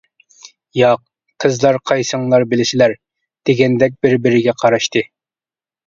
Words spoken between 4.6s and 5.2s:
قاراشتى.